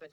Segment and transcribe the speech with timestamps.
[0.00, 0.10] But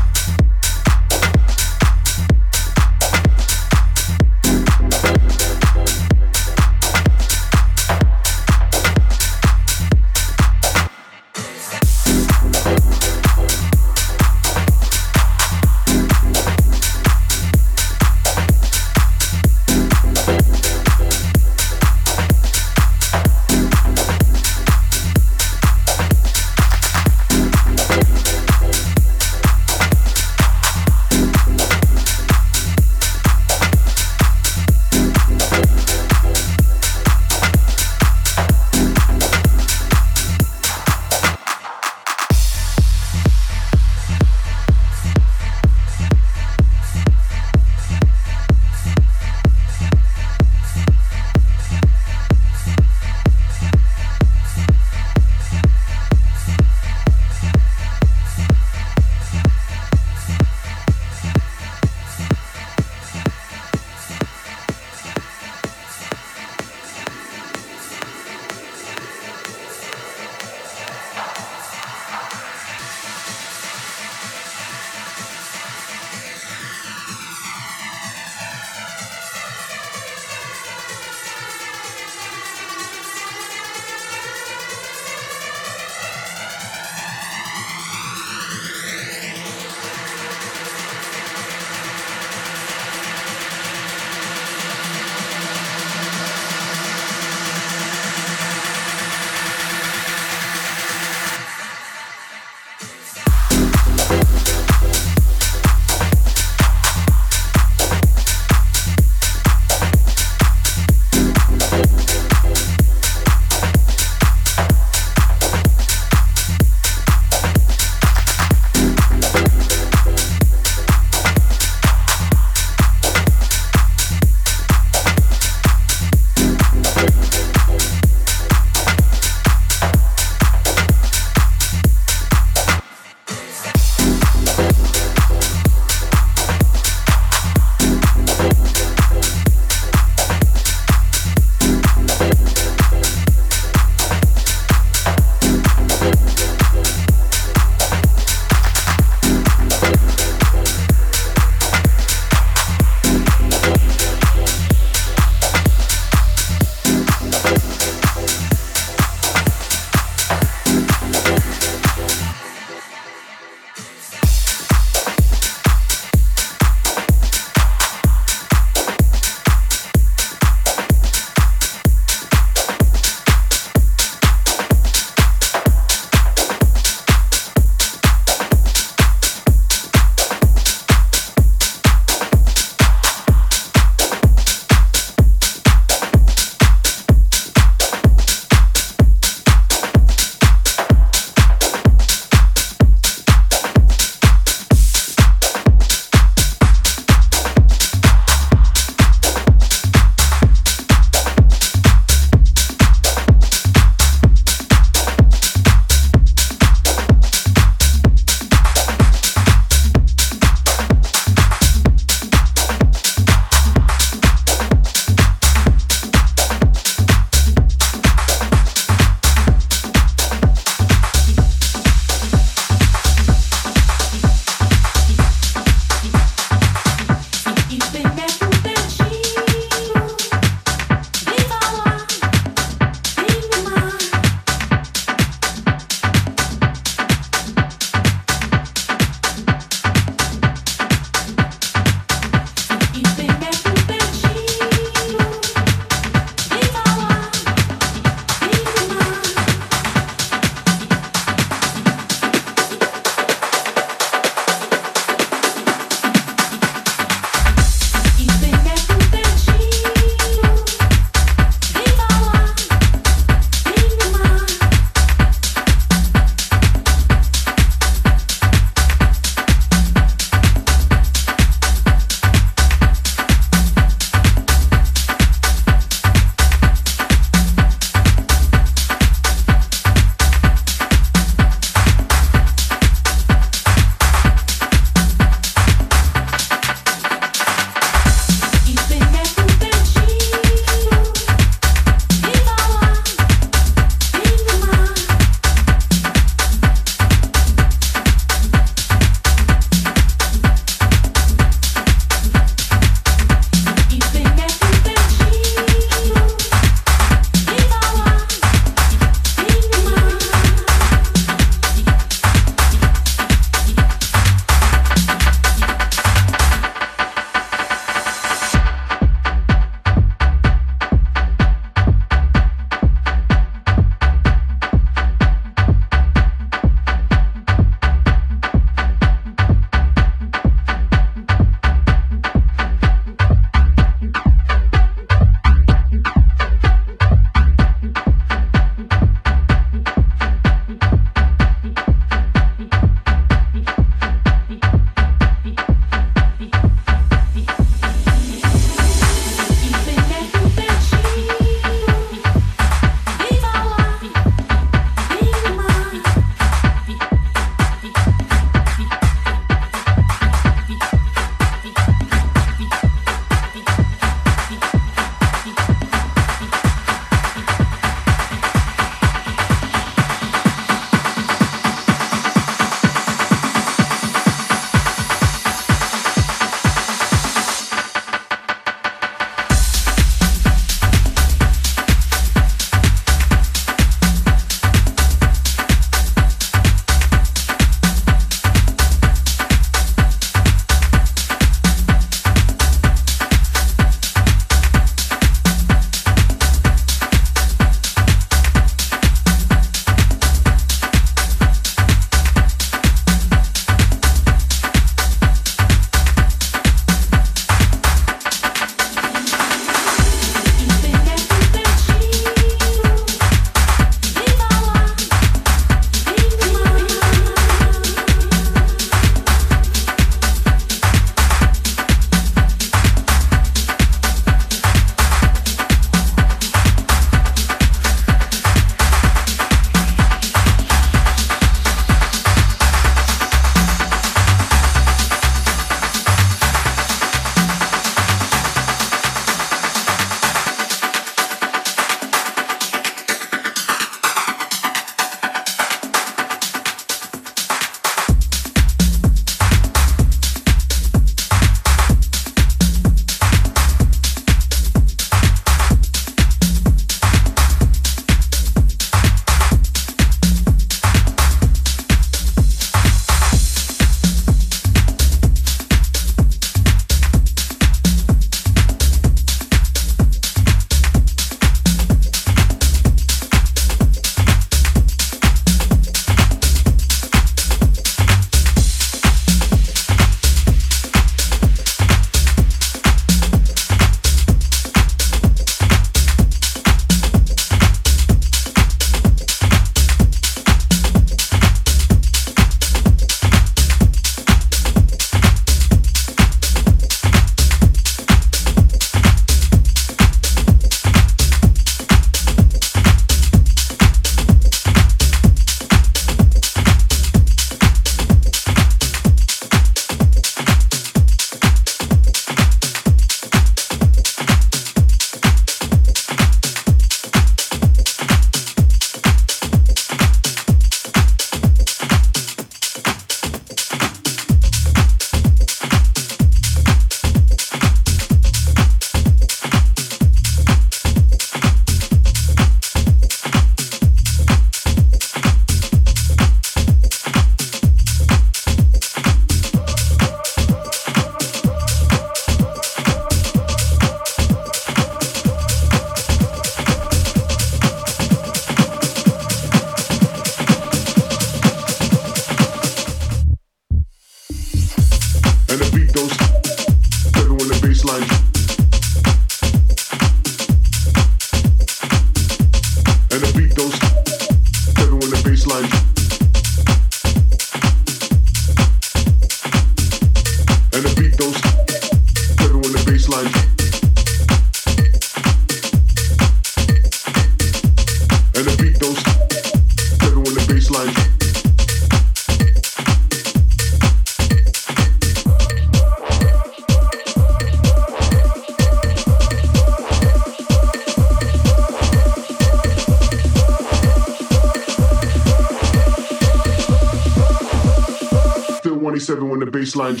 [599.50, 600.00] baseline.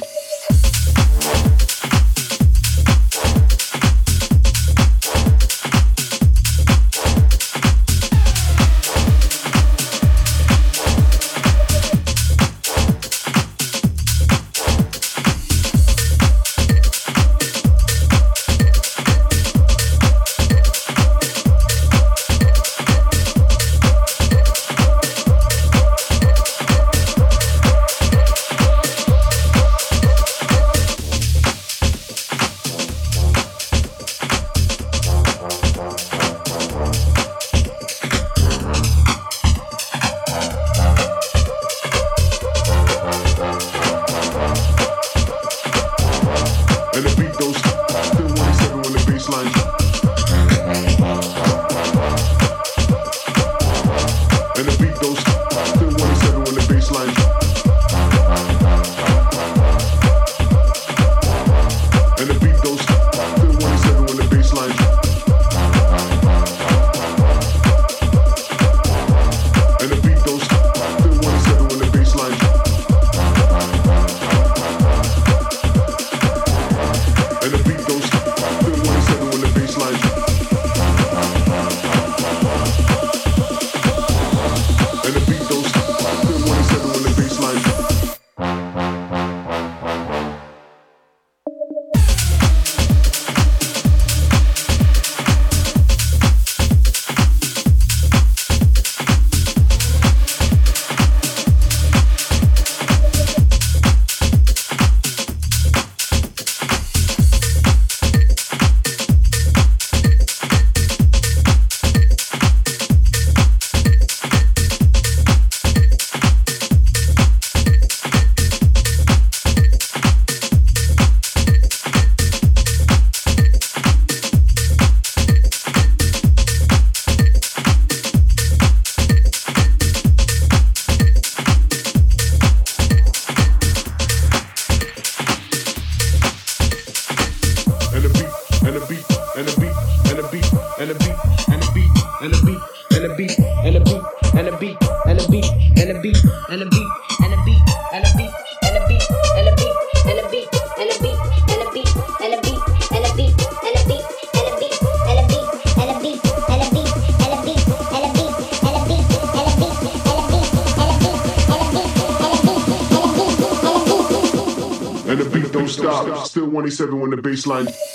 [166.70, 167.89] Still 187 when the baseline.